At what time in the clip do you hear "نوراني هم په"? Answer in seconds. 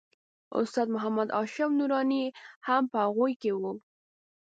1.79-2.97